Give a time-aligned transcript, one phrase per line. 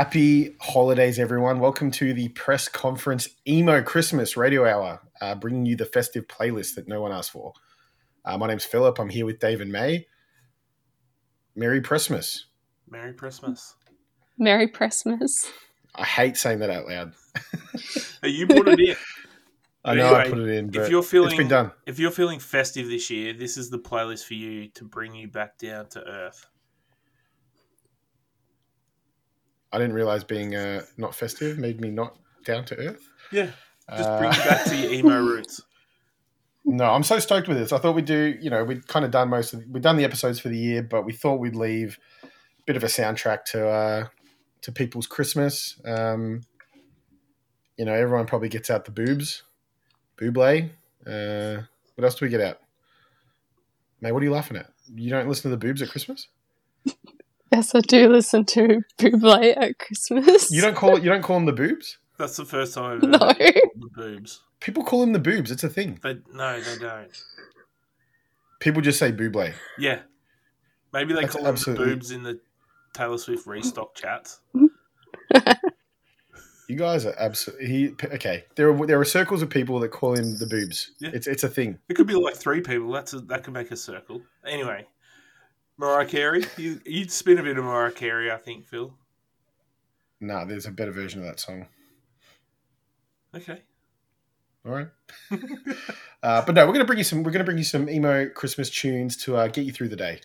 [0.00, 1.60] Happy holidays, everyone.
[1.60, 6.76] Welcome to the press conference emo Christmas radio hour, uh, bringing you the festive playlist
[6.76, 7.52] that no one asked for.
[8.24, 8.98] Uh, my name's Philip.
[8.98, 10.06] I'm here with Dave and May.
[11.54, 12.46] Merry Christmas.
[12.88, 13.74] Merry Christmas.
[14.38, 15.52] Merry Christmas.
[15.94, 17.12] I hate saying that out loud.
[18.22, 18.96] Hey, you put it in.
[19.84, 21.72] I know I put it in, but if you're feeling it's been done.
[21.86, 25.28] if you're feeling festive this year, this is the playlist for you to bring you
[25.28, 26.46] back down to earth.
[29.72, 33.08] I didn't realize being uh, not festive made me not down to earth.
[33.32, 33.50] Yeah,
[33.96, 35.62] just Uh, bring you back to your emo roots.
[36.64, 37.72] No, I'm so stoked with this.
[37.72, 40.04] I thought we'd do, you know, we'd kind of done most of, we'd done the
[40.04, 42.28] episodes for the year, but we thought we'd leave a
[42.66, 44.06] bit of a soundtrack to, uh,
[44.62, 45.80] to people's Christmas.
[45.86, 46.42] Um,
[47.78, 49.42] you know, everyone probably gets out the boobs,
[50.20, 50.70] Buble.
[51.06, 51.62] Uh,
[51.94, 52.58] what else do we get out?
[54.02, 54.70] Mate, what are you laughing at?
[54.94, 56.28] You don't listen to the boobs at Christmas?
[57.52, 60.50] Yes, I do listen to Buble at Christmas.
[60.52, 61.98] You don't call it, you don't call them the boobs?
[62.18, 63.18] That's the first time I've ever No.
[63.26, 63.36] heard
[63.76, 64.40] the boobs.
[64.60, 65.50] People call them the boobs.
[65.50, 65.98] It's a thing.
[66.02, 67.10] They, no, they don't.
[68.60, 69.52] People just say Buble.
[69.78, 70.00] Yeah,
[70.92, 72.38] maybe they That's call them absolutely- boobs in the
[72.92, 74.40] Taylor Swift restock chats.
[76.68, 78.44] You guys are absolutely he, okay.
[78.54, 80.92] There are there are circles of people that call him the boobs.
[81.00, 81.10] Yeah.
[81.12, 81.80] It's it's a thing.
[81.88, 82.92] It could be like three people.
[82.92, 84.22] That's a, that could make a circle.
[84.46, 84.86] Anyway,
[85.80, 86.44] Mariah Carey.
[86.58, 88.92] You you'd spin a bit of Mariah Carey, I think, Phil.
[90.20, 91.66] Nah, there's a better version of that song.
[93.34, 93.62] Okay.
[94.66, 94.88] All right.
[96.22, 97.22] uh, but no, we're gonna bring you some.
[97.22, 100.20] We're gonna bring you some emo Christmas tunes to uh, get you through the day.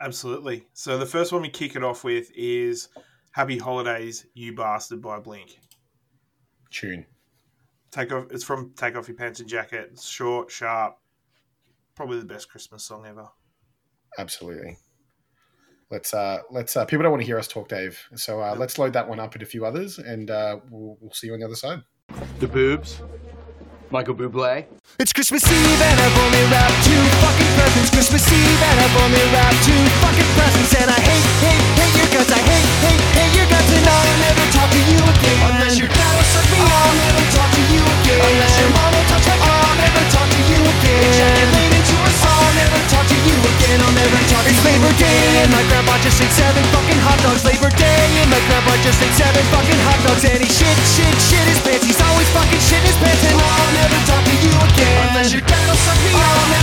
[0.00, 0.66] Absolutely.
[0.72, 2.88] So the first one we kick it off with is
[3.30, 5.60] "Happy Holidays, You Bastard" by Blink.
[6.70, 7.06] Tune.
[7.92, 8.26] Take off.
[8.32, 10.98] It's from "Take Off Your Pants and Jacket." It's short, sharp.
[11.94, 13.28] Probably the best Christmas song ever.
[14.16, 14.78] Absolutely.
[15.90, 17.98] Let's uh let's uh people don't want to hear us talk, Dave.
[18.14, 21.12] So uh, let's load that one up and a few others, and uh, we'll we'll
[21.12, 21.82] see you on the other side.
[22.40, 23.00] The boobs.
[23.90, 24.68] Michael Bublé.
[25.00, 27.88] It's Christmas Eve and I've only wrapped two fucking presents.
[27.88, 30.72] Christmas Eve and I've only wrapped two fucking presents.
[30.76, 32.28] And I hate, hate, hate your guts.
[32.28, 33.70] I hate, hate, hate your guts.
[33.72, 35.38] And I'll never talk to you again.
[35.40, 38.20] Unless your dad will suck me, I'll never talk to you again.
[38.28, 41.08] Unless your mom will touch my I'll never talk to you again.
[41.08, 42.97] Ejaculate into a song, I'll never talk to
[43.44, 43.78] again.
[43.82, 47.44] I'll never talk It's Labor Day and my grandpa just ate seven fucking hot dogs.
[47.44, 50.24] Labor Day and my grandpa just ate seven fucking hot dogs.
[50.24, 51.84] And he shit, shit, shit his pants.
[51.86, 53.22] He's always fucking shit his pants.
[53.28, 54.96] And I'll never talk to you again.
[55.12, 56.57] Unless your dad will suck me, I'll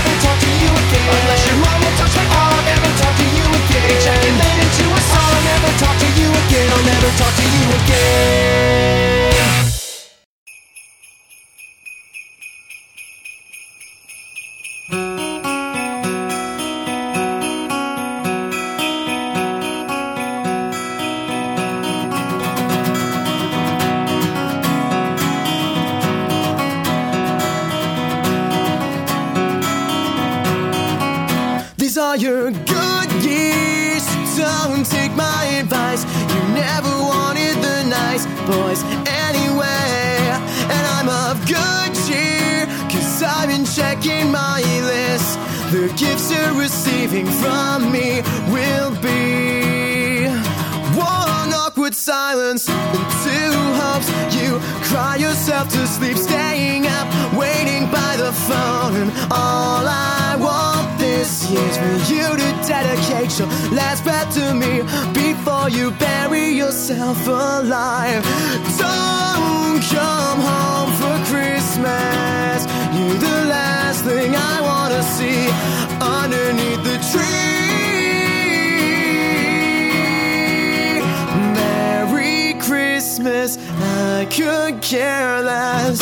[84.36, 86.02] could care less.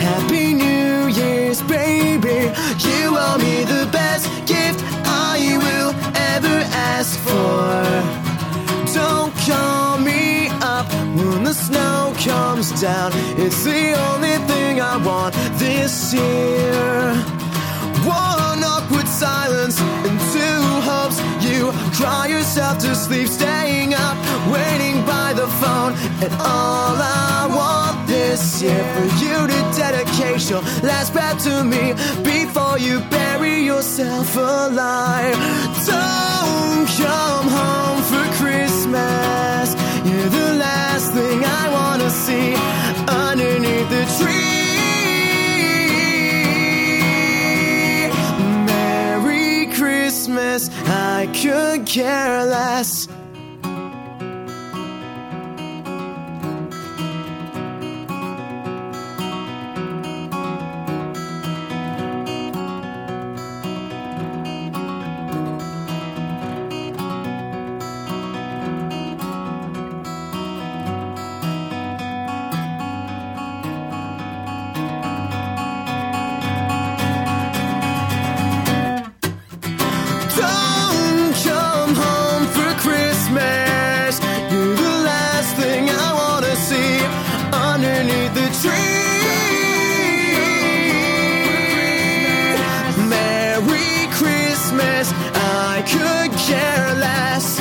[0.00, 2.50] Happy New Year's, baby.
[2.86, 5.94] You owe me the best gift I will
[6.34, 7.62] ever ask for.
[8.92, 13.12] Don't call me up when the snow comes down.
[13.38, 17.32] It's the only thing I want this year.
[18.04, 18.51] Awkward
[19.22, 21.18] silence and two hopes.
[21.48, 24.16] You cry yourself to sleep, staying up,
[24.56, 25.92] waiting by the phone.
[26.24, 31.84] And all I want this year for you to dedicate your last breath to me
[32.34, 35.38] before you bury yourself alive.
[35.92, 39.66] Don't come home for Christmas.
[40.08, 42.91] You're the last thing I wanna see
[50.22, 53.08] Christmas, I could care less.
[95.10, 97.56] I could care less.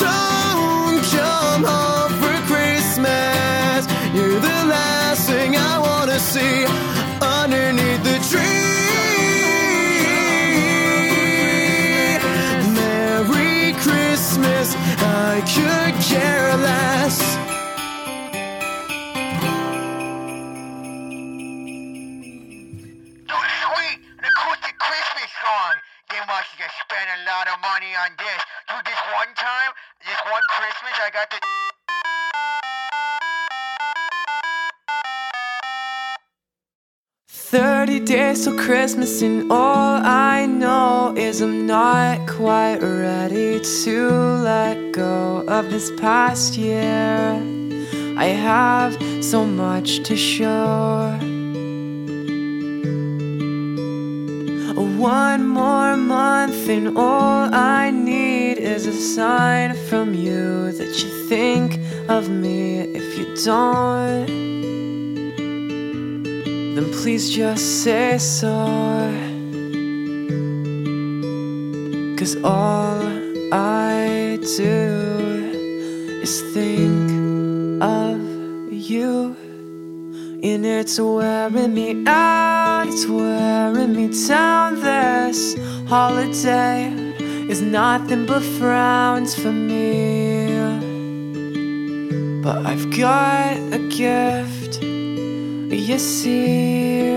[0.00, 3.86] Don't come home for Christmas.
[4.14, 6.64] You're the last thing I wanna see
[7.20, 8.70] underneath the tree.
[12.74, 17.39] Merry Christmas, I could care less.
[27.00, 28.40] Spent a lot of money on this.
[28.68, 29.72] Dude, this one time,
[30.04, 31.38] this one Christmas, I got the.
[37.28, 44.08] 30 days till Christmas, and all I know is I'm not quite ready to
[44.44, 47.42] let go of this past year.
[48.16, 51.29] I have so much to show.
[55.00, 61.80] One more month, and all I need is a sign from you that you think
[62.10, 62.80] of me.
[62.80, 64.26] If you don't,
[66.74, 68.54] then please just say so.
[72.18, 73.00] Cause all
[73.54, 77.10] I do is think
[77.80, 78.20] of
[78.70, 79.34] you.
[80.42, 84.80] And it's wearing me out, it's wearing me down.
[84.80, 85.54] This
[85.86, 86.88] holiday
[87.46, 90.48] is nothing but frowns for me.
[92.42, 97.10] But I've got a gift, you see.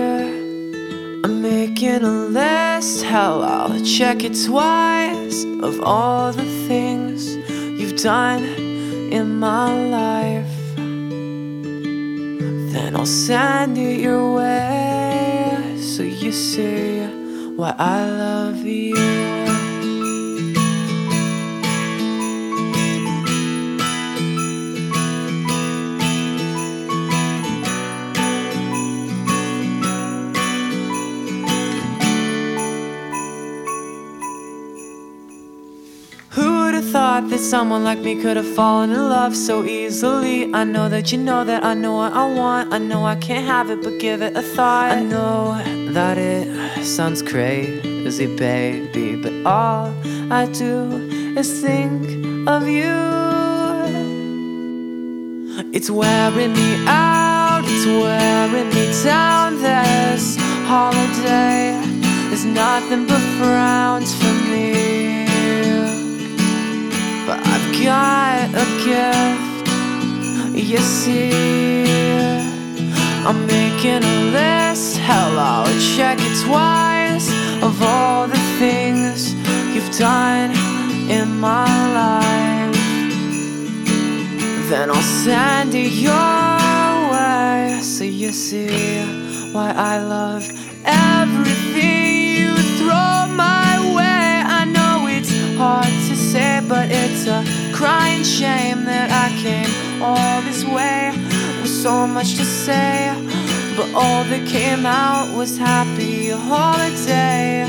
[1.24, 7.36] I'm making a list, hell, I'll check it twice of all the things
[7.80, 10.53] you've done in my life.
[12.94, 17.00] Then I'll send it your way so you see
[17.56, 19.43] why I love you.
[37.20, 40.52] Thought that someone like me could have fallen in love so easily?
[40.52, 42.72] I know that you know that I know what I want.
[42.72, 44.90] I know I can't have it, but give it a thought.
[44.90, 45.56] I know
[45.92, 49.94] that it sounds crazy, baby, but all
[50.28, 50.74] I do
[51.38, 52.02] is think
[52.48, 52.98] of you.
[55.72, 59.62] It's wearing me out, it's wearing me down.
[59.62, 61.78] This holiday
[62.34, 64.83] is nothing but frowns for me.
[67.82, 69.68] Got a gift,
[70.54, 71.84] you see.
[73.26, 75.66] I'm making a list, hell, I'll
[75.96, 77.28] check it twice
[77.62, 79.34] of all the things
[79.74, 80.52] you've done
[81.10, 81.66] in my
[82.00, 82.76] life.
[84.70, 89.02] Then I'll send it your way so you see
[89.52, 90.48] why I love
[90.84, 92.03] everything
[97.26, 101.12] a crying shame that I came all this way
[101.60, 103.12] with so much to say.
[103.76, 107.62] But all that came out was happy holiday.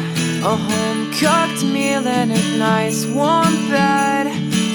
[0.43, 4.25] A home cooked meal and a nice warm bed.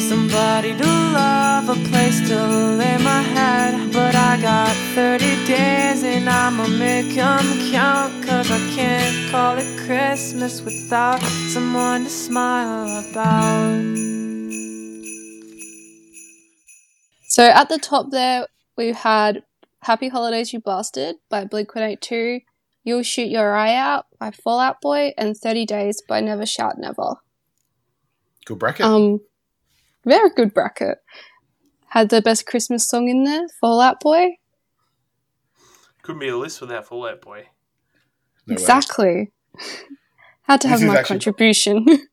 [0.01, 2.39] Somebody to love, a place to
[2.81, 3.93] lay my head.
[3.93, 8.13] But I got 30 days and I'ma make make 'em count.
[8.27, 11.23] Cause I can't call it Christmas without
[11.53, 14.10] someone to smile about.
[17.31, 19.45] So at the top there, we had
[19.83, 22.41] Happy Holidays You Bastard by Blink 182,
[22.83, 26.77] You'll Shoot Your Eye Out by Fall Out Boy, and 30 Days by Never Shout
[26.77, 27.15] Never.
[28.47, 28.85] Good bracket.
[28.85, 29.21] Um,
[30.05, 30.99] very good bracket.
[31.91, 34.39] Had the best Christmas song in there, Fall Out Boy.
[36.03, 37.47] Couldn't be a list without Fall Out Boy.
[38.49, 39.31] No exactly.
[40.43, 41.87] Had to This have is my actually- contribution.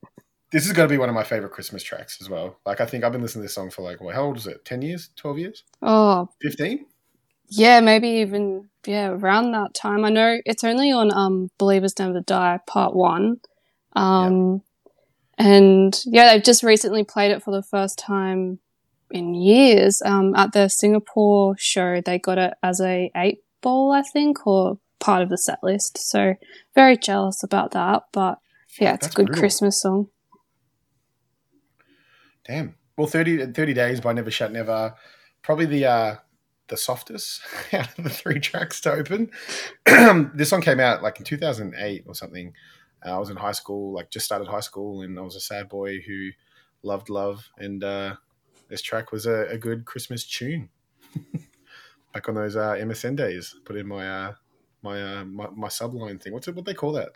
[0.51, 2.57] this is going to be one of my favorite Christmas tracks as well.
[2.65, 4.15] Like I think I've been listening to this song for like what?
[4.15, 4.63] How old is it?
[4.65, 5.09] Ten years?
[5.15, 5.63] Twelve years?
[5.81, 6.85] Oh, Fifteen?
[7.49, 10.05] yeah, maybe even yeah around that time.
[10.05, 13.39] I know it's only on um Believers Never Die Part One,
[13.95, 14.61] um,
[15.37, 18.59] and yeah, they've just recently played it for the first time
[19.11, 20.01] in years.
[20.05, 24.79] Um, at the Singapore show, they got it as a eight ball, I think, or
[24.99, 25.97] part of the set list.
[25.97, 26.35] So
[26.75, 28.39] very jealous about that, but
[28.79, 29.41] yeah, it's That's a good brutal.
[29.41, 30.07] Christmas song.
[32.47, 32.75] Damn.
[32.95, 34.95] Well, 30, 30 Days by Never Shout Never,
[35.43, 36.15] probably the uh,
[36.67, 37.41] the softest
[37.73, 39.31] out of the three tracks to open.
[40.33, 42.53] this song came out like in 2008 or something.
[43.05, 45.41] Uh, I was in high school, like just started high school, and I was a
[45.41, 46.29] sad boy who
[46.83, 47.49] loved love.
[47.57, 48.15] And uh,
[48.69, 50.69] this track was a, a good Christmas tune.
[52.13, 54.33] Back on those uh, MSN days, put in my uh,
[54.81, 56.33] my, uh, my my subline thing.
[56.33, 56.55] What's it?
[56.55, 57.11] What they call that?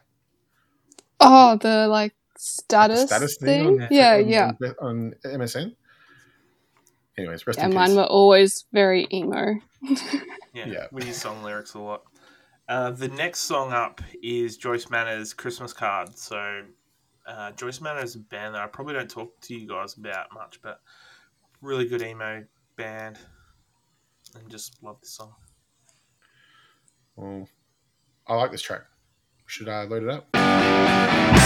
[1.20, 3.66] Oh, the like status, status thing.
[3.78, 4.52] thing on- yeah, on, yeah.
[4.82, 5.76] on, on MSN.
[7.18, 7.98] Anyways, rest Yeah, in mine peace.
[7.98, 9.56] were always very emo.
[10.54, 10.88] Yeah, Yeah.
[10.92, 12.02] we use song lyrics a lot.
[12.68, 16.18] Uh, the next song up is Joyce Manor's Christmas Card.
[16.18, 16.64] So,
[17.26, 20.28] uh, Joyce Manor is a band that I probably don't talk to you guys about
[20.34, 20.82] much, but
[21.62, 22.44] really good emo
[22.76, 23.18] band.
[24.38, 25.34] And just love this song.
[27.16, 27.48] Well,
[28.28, 28.82] I like this track.
[29.46, 31.41] Should I load it up?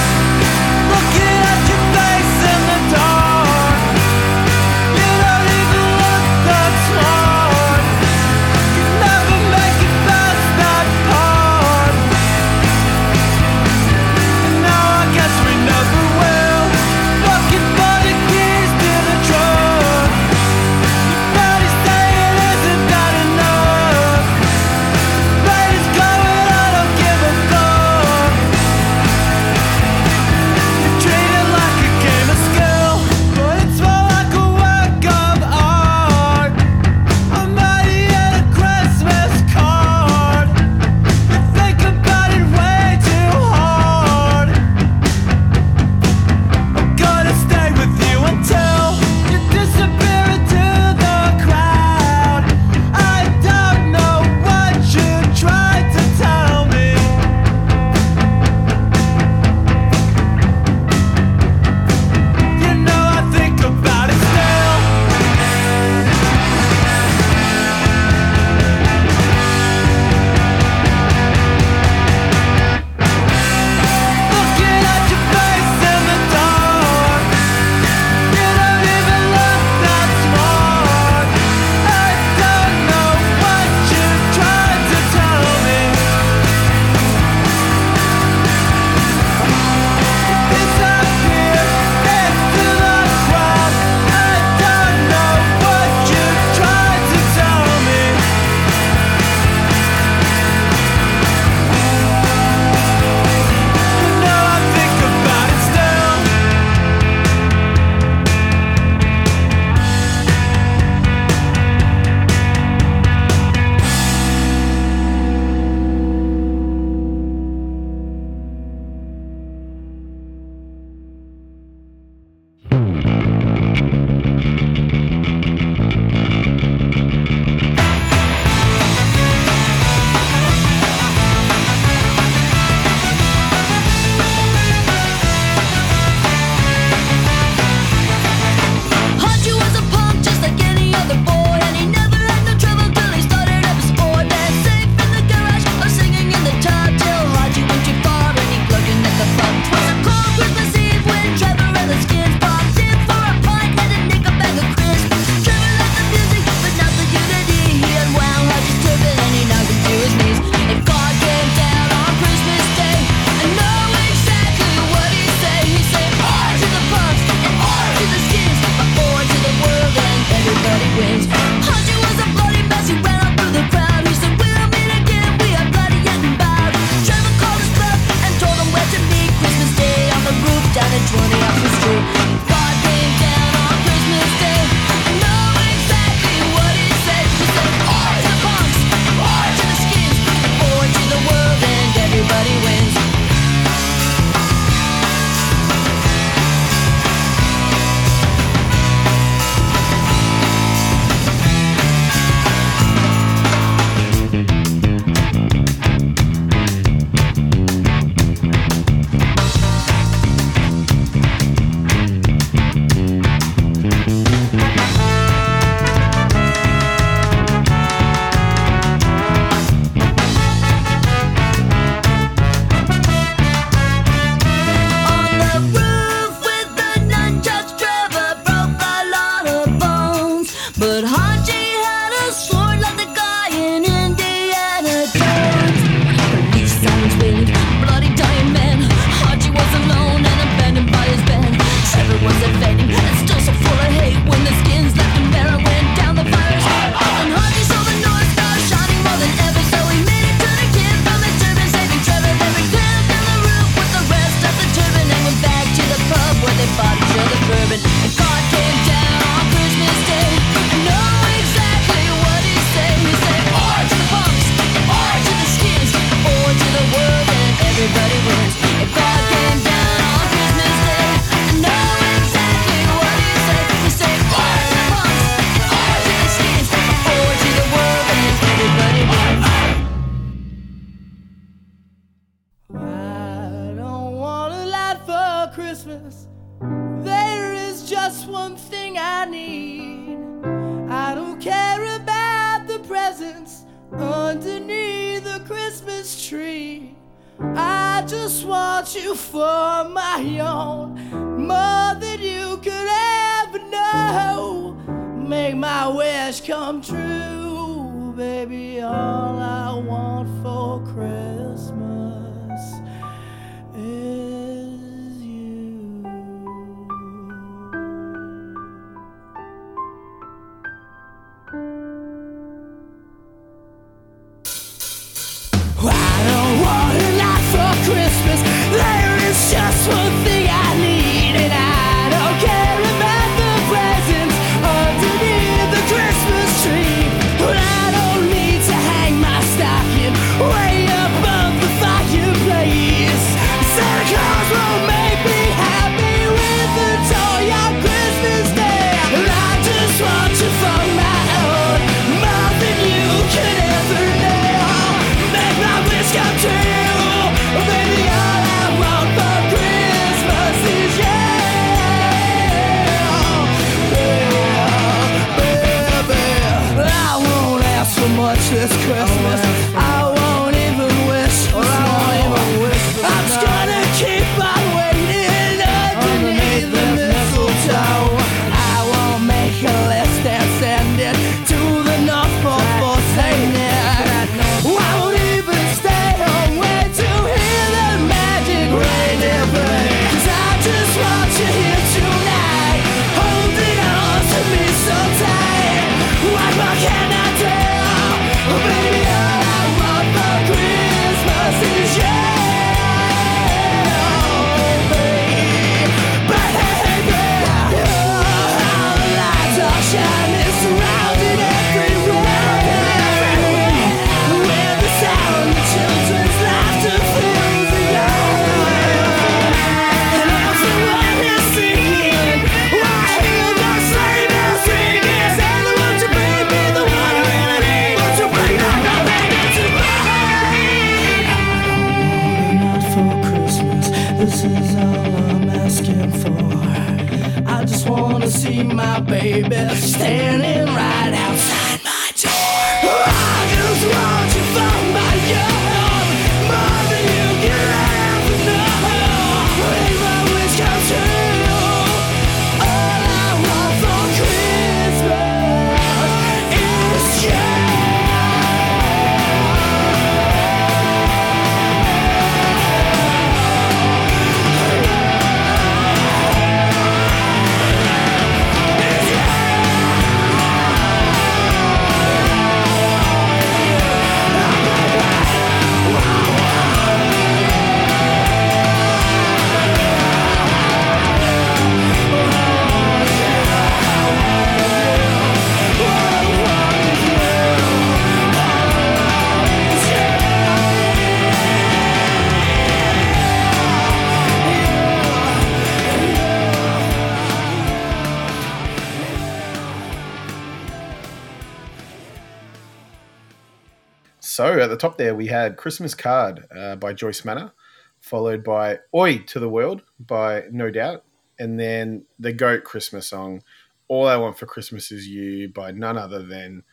[504.76, 507.54] The top there, we had Christmas Card uh, by Joyce Manor,
[508.02, 511.04] followed by Oi to the World by No Doubt,
[511.40, 513.42] and then the GOAT Christmas song,
[513.88, 516.64] All I Want for Christmas Is You by none other than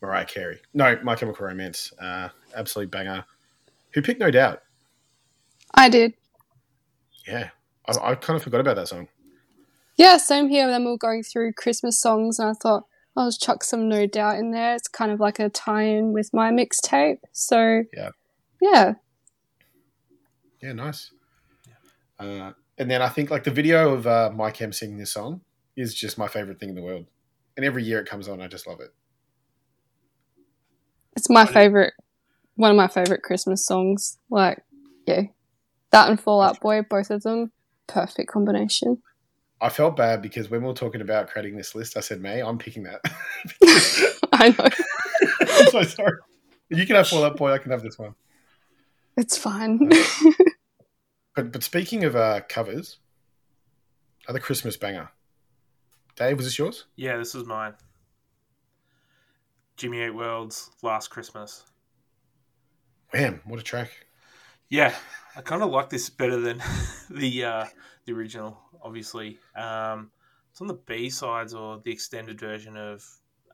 [0.00, 0.60] Mariah Carey.
[0.72, 1.92] No, My Chemical Romance.
[2.00, 3.24] Uh, absolute banger.
[3.94, 4.62] Who picked No Doubt?
[5.74, 6.14] I did.
[7.26, 7.50] Yeah,
[7.88, 9.08] I, I kind of forgot about that song.
[9.96, 10.68] Yeah, same here.
[10.68, 12.84] Then we were going through Christmas songs, and I thought
[13.16, 14.74] I'll just chuck some No Doubt in there.
[14.74, 17.18] It's kind of like a tie-in with my mixtape.
[17.32, 18.10] So Yeah.
[18.60, 18.94] yeah,
[20.60, 21.12] Yeah, nice.
[22.18, 25.40] Uh, and then I think like the video of uh, Mike M singing this song
[25.76, 27.06] is just my favorite thing in the world.
[27.56, 28.92] And every year it comes on, I just love it.
[31.16, 31.94] it's my favorite,
[32.56, 34.18] one of my favorite Christmas songs.
[34.30, 34.62] Like,
[35.06, 35.22] yeah,
[35.90, 37.52] that and Fall Out Boy, both of them,
[37.86, 39.02] perfect combination.
[39.60, 42.42] I felt bad because when we were talking about creating this list, I said, May,
[42.42, 43.00] I'm picking that.
[44.32, 44.68] I know
[45.58, 46.18] I'm so sorry.
[46.68, 48.14] You can have Fall Out Boy, I can have this one.
[49.16, 49.90] it's fine.
[51.34, 52.96] But but speaking of uh, covers,
[54.26, 55.10] other Christmas banger.
[56.16, 56.86] Dave, was this yours?
[56.96, 57.74] Yeah, this is mine.
[59.76, 61.66] Jimmy Eat World's, Last Christmas.
[63.12, 63.90] Wham, what a track.
[64.70, 64.94] Yeah,
[65.36, 66.62] I kind of like this better than
[67.10, 67.64] the uh,
[68.06, 69.38] the original, obviously.
[69.54, 70.10] Um,
[70.50, 73.04] it's on the B sides or the extended version of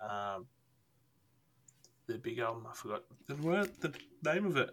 [0.00, 0.46] um,
[2.06, 2.66] the big album.
[2.70, 3.92] I forgot the word, the
[4.24, 4.70] name of it.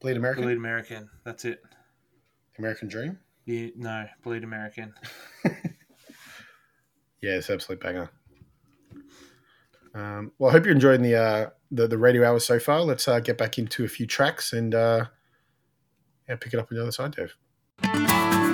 [0.00, 1.08] Bleed American, Bleed American.
[1.24, 1.62] That's it.
[2.58, 3.18] American Dream.
[3.46, 4.94] Yeah, no, Bleed American.
[7.24, 8.10] Yeah, it's an absolute banger.
[9.94, 12.82] Um, well, I hope you're enjoying the uh, the the radio hours so far.
[12.82, 15.06] Let's uh, get back into a few tracks and uh,
[16.28, 18.53] yeah, pick it up on the other side, Dave.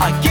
[0.00, 0.27] I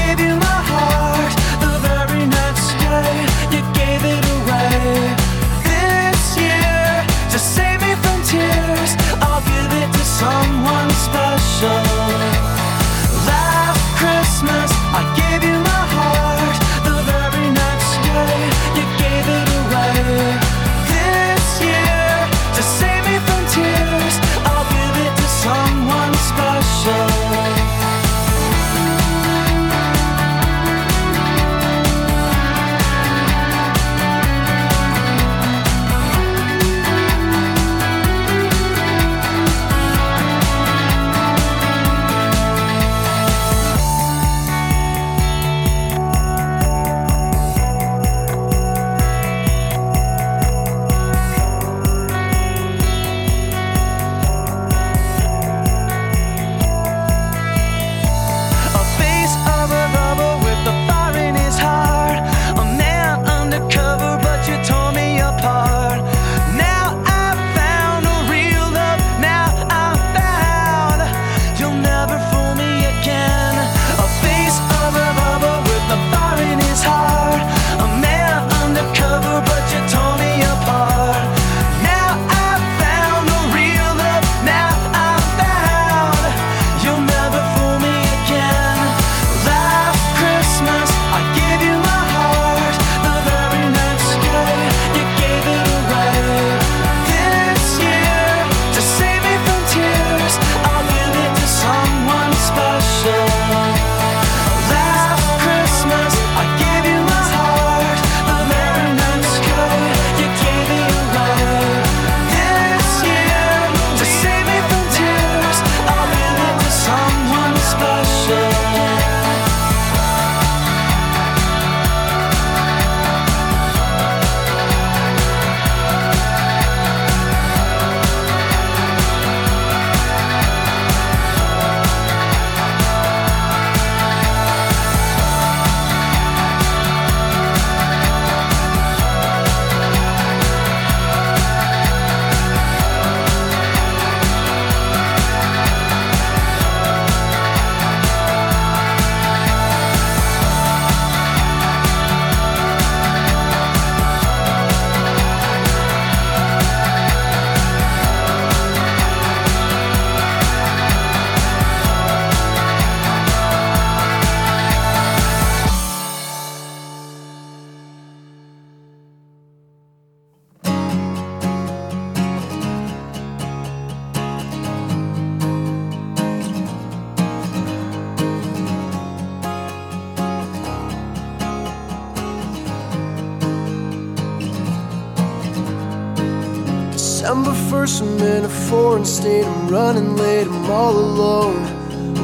[187.27, 189.43] December 1st, I'm in a foreign state.
[189.43, 191.61] I'm running late, I'm all alone.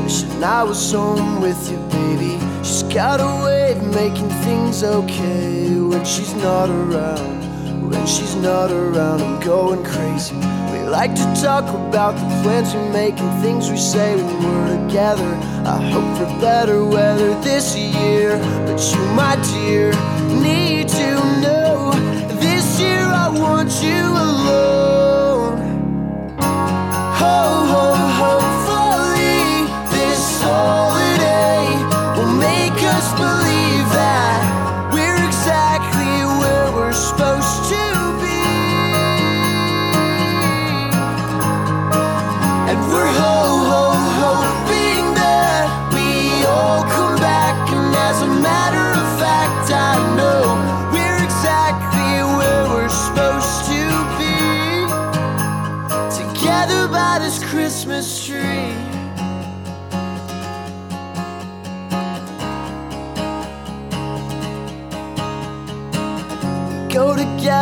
[0.02, 2.40] Wishing I was home with you, baby.
[2.64, 7.92] She's got a way of making things okay when she's not around.
[7.92, 10.38] When she's not around, I'm going crazy.
[10.72, 14.88] We like to talk about the plans we make and things we say when we're
[14.88, 15.32] together.
[15.66, 19.92] I hope for better weather this year, but you, my dear,
[20.42, 21.92] need to know
[22.40, 24.13] this year I want you.
[27.76, 31.03] Hopefully this holiday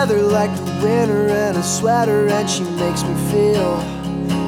[0.09, 3.79] like the winter and a sweater and she makes me feel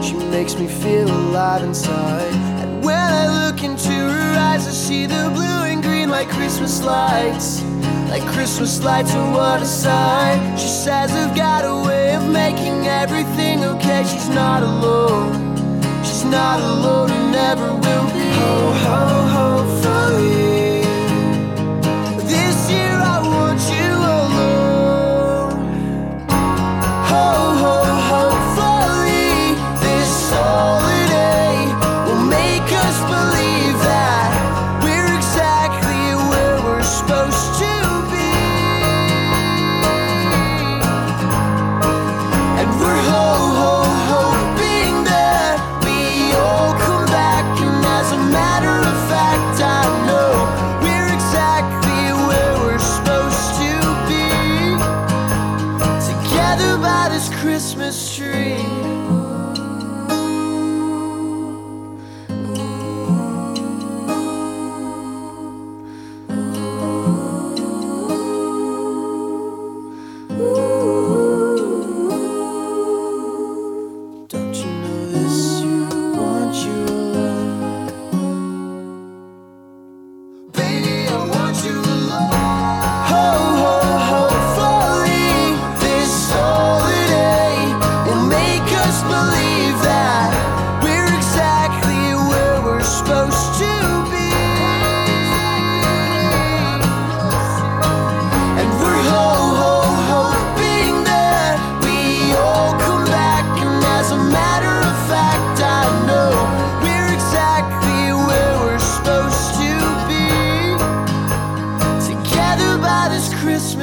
[0.02, 2.34] she makes me feel alive inside.
[2.63, 6.82] And when i look into her eyes i see the blue and green like christmas
[6.82, 7.62] lights
[8.10, 12.88] like christmas lights and what a sight she says i've got a way of making
[12.88, 14.04] everything okay.
[14.12, 15.54] She's not alone
[16.04, 18.26] she's not alone and never will be.
[18.39, 20.42] Ho ho hopefully this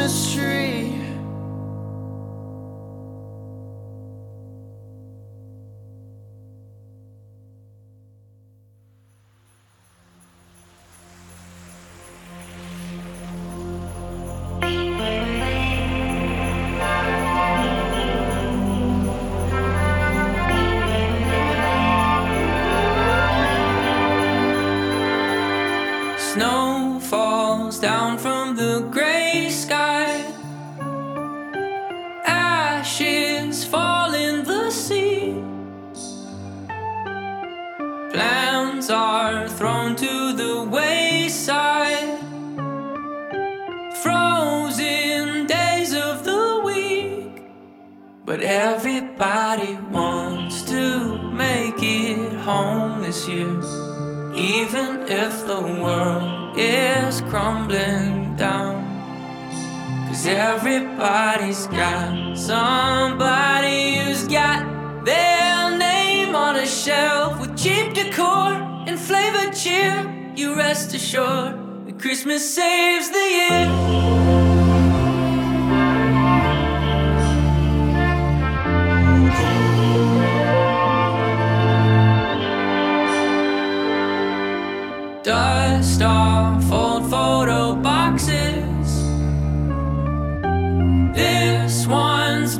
[0.01, 0.30] Christmas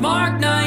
[0.01, 0.60] mark 9.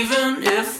[0.00, 0.79] Even if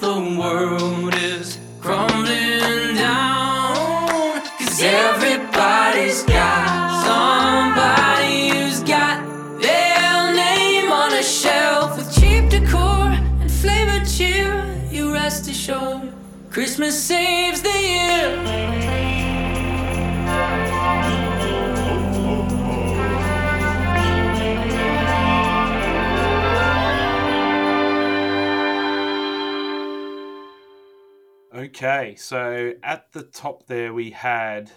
[31.83, 34.71] Okay, so at the top there we had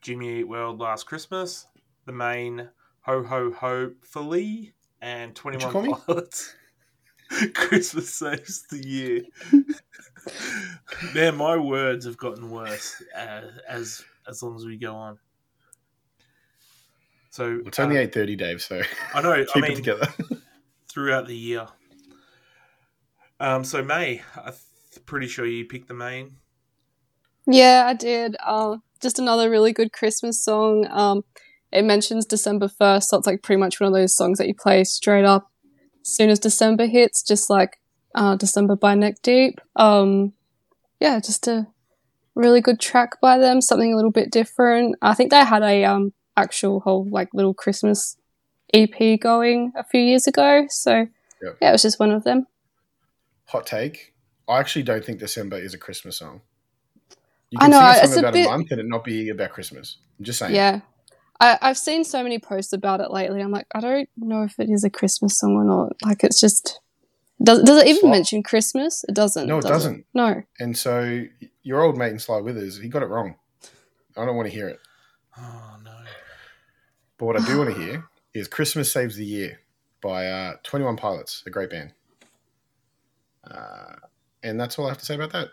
[0.00, 1.66] Jimmy Eat World Last Christmas,
[2.06, 2.70] the Maine
[3.02, 5.92] Ho Ho Ho Fully, and 21?
[5.92, 6.54] Pilots.
[7.54, 9.24] Christmas saves the year.
[11.14, 15.18] Man, my words have gotten worse uh, as as long as we go on.
[17.28, 18.62] So It's only uh, eight thirty, Dave.
[18.62, 18.80] So
[19.12, 19.44] I know.
[19.52, 20.08] keep I it together.
[20.88, 21.66] throughout the year.
[23.38, 24.54] Um, so May, I'm
[24.98, 26.36] pretty sure you picked the Maine.
[27.46, 28.36] Yeah, I did.
[28.44, 30.86] Um, just another really good Christmas song.
[30.90, 31.24] Um,
[31.72, 34.54] it mentions December 1st, so it's like pretty much one of those songs that you
[34.54, 35.50] play straight up
[36.02, 37.78] as soon as December hits, just like
[38.14, 39.60] uh, December by Neck Deep.
[39.76, 40.32] Um,
[40.98, 41.66] yeah, just a
[42.34, 44.96] really good track by them, something a little bit different.
[45.00, 48.16] I think they had a um, actual whole like little Christmas
[48.74, 51.06] EP going a few years ago, so
[51.42, 51.56] Yep.
[51.62, 52.46] yeah, it was just one of them.
[53.46, 54.09] Hot take.
[54.50, 56.40] I actually don't think December is a Christmas song.
[57.50, 58.86] You I can know, sing a it's song a about bit- a month and it
[58.86, 59.96] not be about Christmas.
[60.18, 60.54] I'm just saying.
[60.54, 60.80] Yeah.
[61.40, 63.40] I, I've seen so many posts about it lately.
[63.40, 65.92] I'm like, I don't know if it is a Christmas song or not.
[66.04, 66.80] Like, it's just.
[67.42, 68.12] Does, does it even Slop.
[68.12, 69.04] mention Christmas?
[69.08, 69.46] It doesn't.
[69.46, 70.04] No, it does doesn't.
[70.12, 70.42] No.
[70.58, 71.24] And so
[71.62, 73.36] your old mate in Sly Withers, he got it wrong.
[74.16, 74.78] I don't want to hear it.
[75.38, 75.94] Oh no.
[77.16, 79.60] But what I do want to hear is Christmas Saves the Year
[80.02, 81.94] by uh, 21 Pilots, a great band.
[83.50, 83.94] Uh,
[84.42, 85.48] and that's all I have to say about that.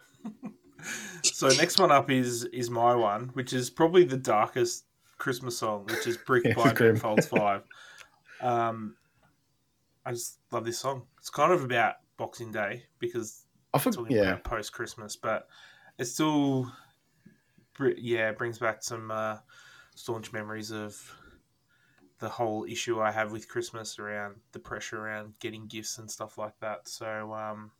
[1.23, 4.85] So next one up is is my one, which is probably the darkest
[5.17, 6.95] Christmas song, which is "Brick" Yeah, by grim.
[6.95, 7.63] Folds Five.
[8.41, 8.95] Um,
[10.05, 11.03] I just love this song.
[11.17, 15.15] It's kind of about Boxing Day because I it's thought, talking yeah, about post Christmas,
[15.15, 15.47] but
[15.97, 16.71] it still,
[17.97, 19.37] yeah, brings back some uh,
[19.95, 20.95] staunch memories of
[22.19, 26.37] the whole issue I have with Christmas around the pressure around getting gifts and stuff
[26.37, 26.87] like that.
[26.87, 27.71] So, um,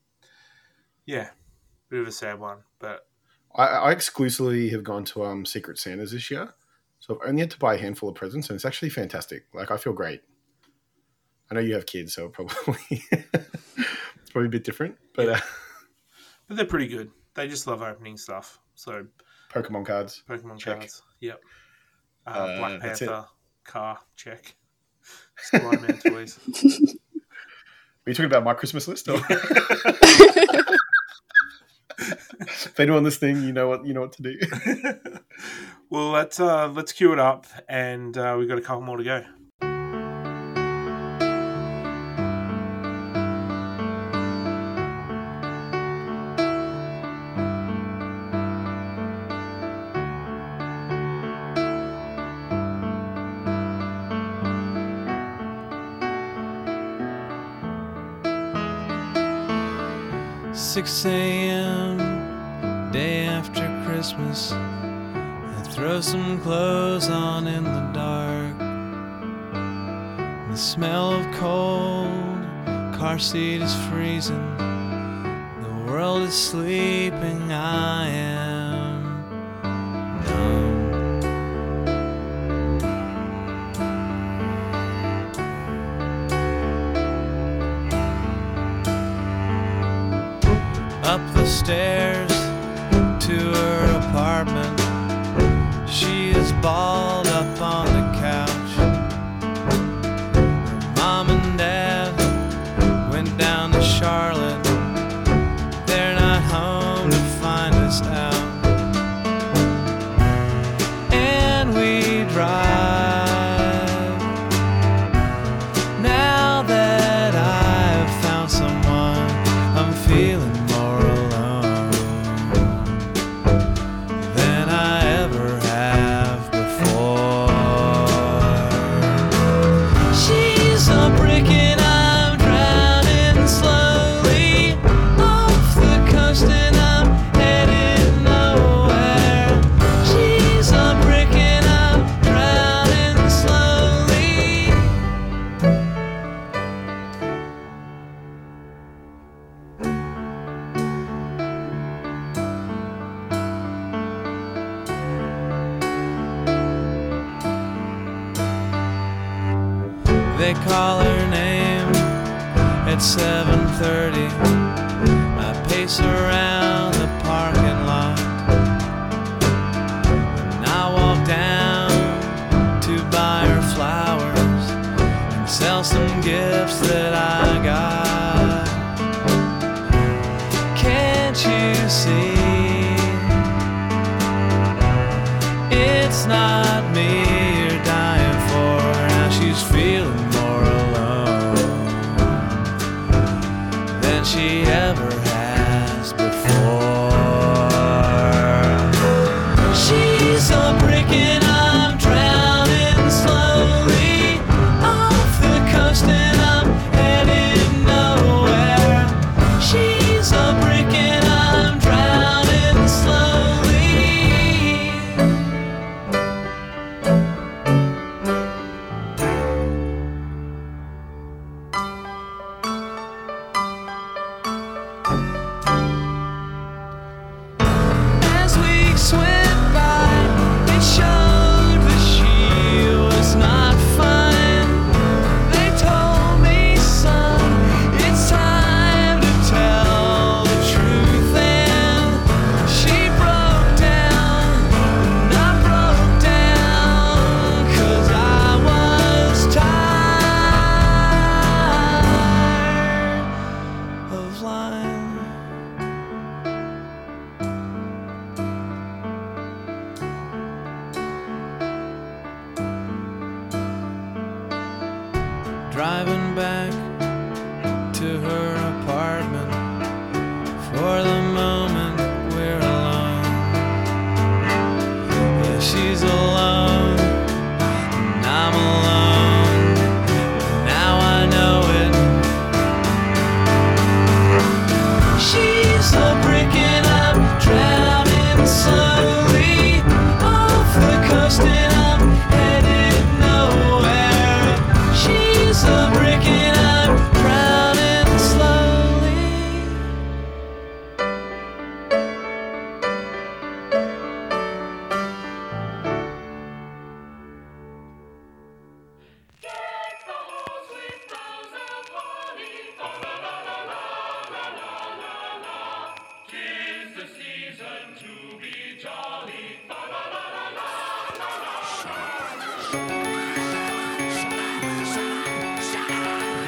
[1.08, 1.30] yeah,
[1.90, 3.08] bit of a sad one, but
[3.56, 6.54] I, I exclusively have gone to um, Secret Santas this year.
[7.00, 9.46] So I've only had to buy a handful of presents, and it's actually fantastic.
[9.54, 10.22] Like, I feel great.
[11.50, 12.76] I know you have kids, so probably
[13.12, 15.40] it's probably a bit different, but uh,
[16.48, 17.10] but they're pretty good.
[17.36, 18.60] They just love opening stuff.
[18.76, 19.06] So
[19.54, 20.24] Pokemon cards.
[20.30, 20.80] Pokemon Check.
[20.80, 21.40] cards, yep.
[22.26, 22.82] Uh, Uh, Black.
[22.82, 23.26] Panther
[23.64, 24.56] car, check.
[25.38, 26.38] Spider Man toys.
[26.48, 29.08] Are you talking about my Christmas list?
[29.08, 29.20] Or?
[32.42, 34.40] if anyone listening, you know what you know what to do.
[35.90, 39.04] well, let's uh, let's cue it up, and uh, we've got a couple more to
[39.04, 39.26] go.
[60.54, 61.77] Six a.m.
[64.08, 64.54] Christmas.
[64.54, 68.58] I throw some clothes on in the dark.
[70.50, 72.42] The smell of cold,
[72.98, 74.56] car seat is freezing.
[75.62, 77.52] The world is sleeping.
[77.52, 78.37] I am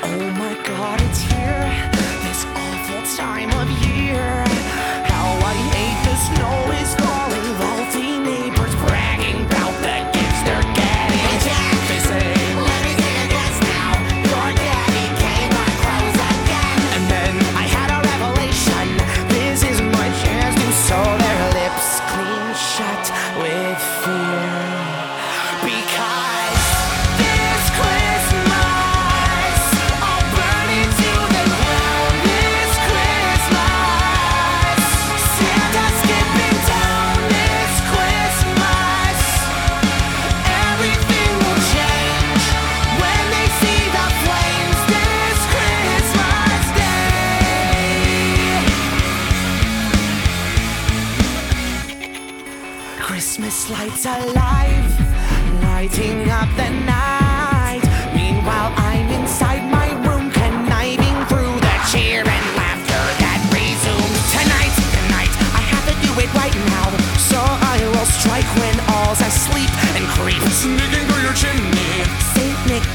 [0.01, 1.91] Oh my god, it's here.
[2.23, 3.88] This awful time of year.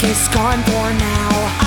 [0.04, 1.63] is gone for now.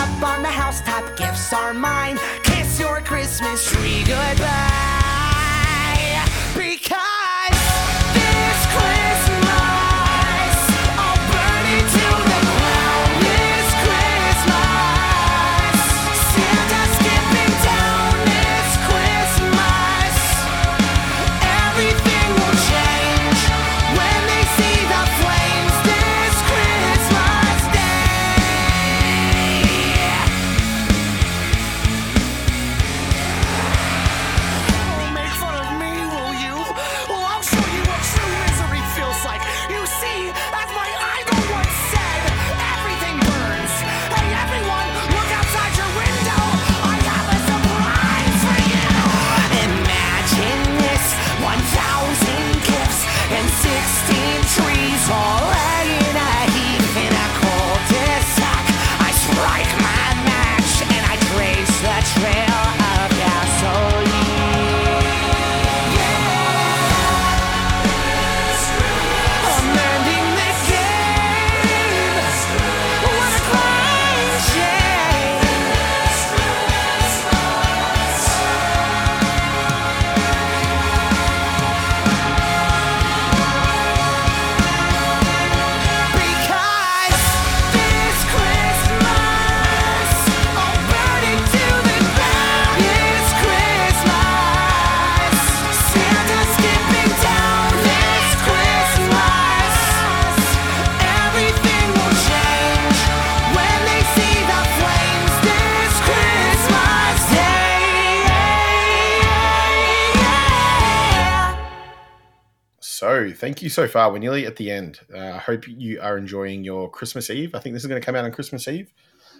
[113.47, 114.11] Thank you so far.
[114.11, 114.99] We're nearly at the end.
[115.13, 117.55] Uh, I hope you are enjoying your Christmas Eve.
[117.55, 118.91] I think this is going to come out on Christmas Eve.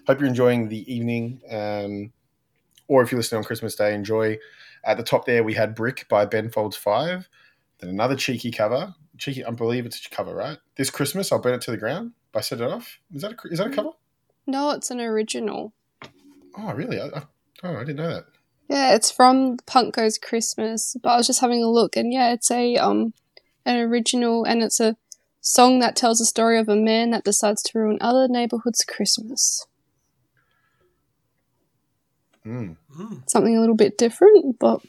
[0.08, 1.41] Hope you're enjoying the evening.
[1.51, 2.14] Um,
[2.88, 4.38] or if you're listening on Christmas Day, enjoy.
[4.86, 7.28] At the top there, we had Brick by Ben Folds 5.
[7.80, 8.95] Then another cheeky cover.
[9.18, 10.58] Cheeky, I believe it's a cover, right?
[10.78, 12.99] This Christmas, I'll burn it to the ground by Set It Off.
[13.14, 13.89] Is that a, is that a cover?
[14.45, 15.74] No, it's an original.
[16.58, 17.01] Oh, really?
[17.01, 17.24] I, I,
[17.64, 18.24] oh, I didn't know that.
[18.70, 20.95] Yeah, it's from Punk Goes Christmas.
[21.03, 23.14] But I was just having a look, and yeah, it's a um
[23.68, 24.95] an original, and it's a
[25.41, 29.68] song that tells the story of a man that decides to ruin other neighborhoods' Christmas.
[32.45, 33.30] Mm, Mm.
[33.30, 34.82] Something a little bit different, but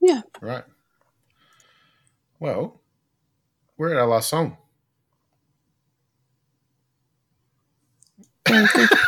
[0.00, 0.22] yeah.
[0.42, 0.64] right.
[2.40, 2.80] Well,
[3.78, 4.56] we're at our last song.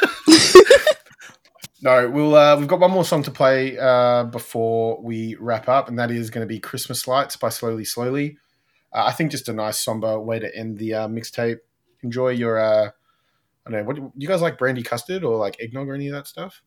[1.83, 5.89] No, we'll uh, we've got one more song to play uh, before we wrap up,
[5.89, 8.39] and that is going to be "Christmas Lights" by Slowly Slowly.
[8.97, 11.59] Uh, I think just a nice somber way to end the uh, mixtape.
[12.03, 12.91] Enjoy your, uh,
[13.67, 14.57] I don't know, what do you guys like?
[14.57, 16.63] Brandy custard or like eggnog or any of that stuff?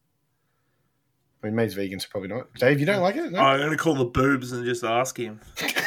[1.41, 2.53] I mean, May's vegan, so probably not.
[2.55, 3.31] Dave, you don't like it?
[3.31, 3.39] No?
[3.39, 5.39] I'm going to call the boobs and just ask him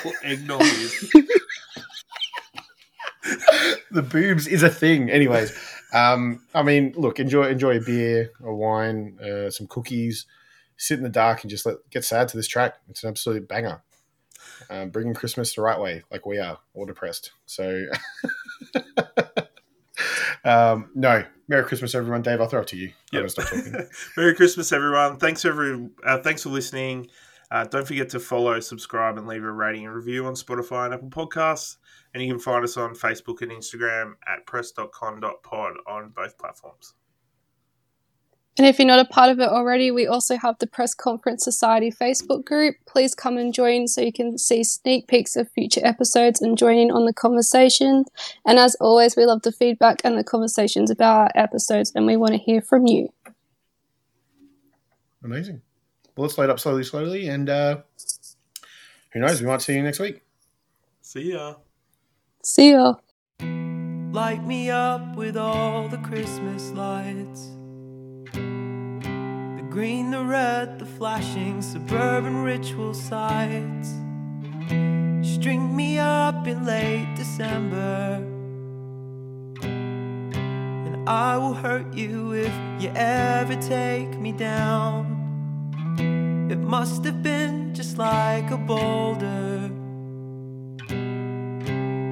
[0.03, 1.13] what eggnog is.
[3.93, 5.11] the boobs is a thing.
[5.11, 5.57] Anyways,
[5.93, 10.27] um, I mean, look, enjoy enjoy a beer, a wine, uh, some cookies,
[10.79, 12.77] sit in the dark and just let get sad to this track.
[12.89, 13.83] It's an absolute banger.
[14.71, 17.33] Um, bringing Christmas the right way, like we are, all depressed.
[17.47, 17.87] So,
[20.45, 22.23] um, no, Merry Christmas, everyone.
[22.23, 22.93] Dave, I'll throw it to you.
[23.13, 23.75] I'm stop talking.
[24.17, 25.19] Merry Christmas, everyone.
[25.19, 27.09] Thanks every uh, thanks for listening.
[27.51, 30.95] Uh, don't forget to follow, subscribe, and leave a rating and review on Spotify and
[30.95, 31.77] Apple Podcasts.
[32.15, 36.95] And you can find us on Facebook and Instagram at press.con.pod on both platforms.
[38.59, 41.43] And if you're not a part of it already, we also have the Press Conference
[41.43, 42.77] Society Facebook group.
[42.87, 46.77] Please come and join so you can see sneak peeks of future episodes and join
[46.77, 48.05] in on the conversation.
[48.45, 52.17] And as always, we love the feedback and the conversations about our episodes, and we
[52.17, 53.09] want to hear from you.
[55.25, 55.63] Amazing.
[56.15, 57.79] Well, let's load up slowly, slowly, and uh,
[59.13, 59.41] who knows?
[59.41, 60.21] We might see you next week.
[61.01, 61.55] See ya.
[62.45, 62.95] See ya.
[64.13, 67.49] Light me up with all the Christmas lights.
[69.73, 73.89] Green, the red, the flashing suburban ritual sights.
[75.23, 78.23] String me up in late December.
[79.63, 82.53] And I will hurt you if
[82.83, 85.07] you ever take me down.
[86.51, 89.71] It must have been just like a boulder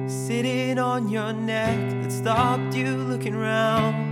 [0.07, 4.09] sitting on your neck that stopped you looking round.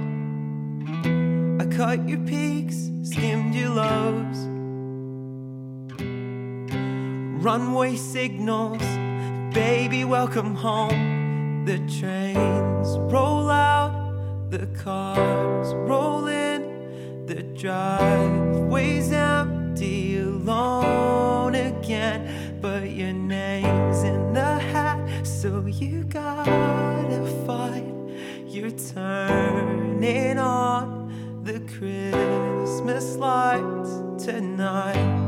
[1.60, 4.48] I cut your peaks, skimmed your lows.
[7.44, 8.82] Runway signals,
[9.54, 11.66] baby, welcome home.
[11.66, 13.92] The trains roll out,
[14.52, 22.58] the cars roll in, the driveway's empty, alone again.
[22.62, 27.84] But your name's in the hat, so you gotta fight.
[28.48, 31.60] You're turning on the
[32.90, 35.19] Christmas lights tonight.